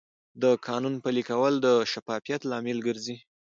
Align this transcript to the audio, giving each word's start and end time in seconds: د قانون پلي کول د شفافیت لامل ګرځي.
د 0.41 0.43
قانون 0.67 0.93
پلي 1.03 1.23
کول 1.29 1.53
د 1.65 1.67
شفافیت 1.91 2.41
لامل 2.49 2.79
ګرځي. 2.87 3.15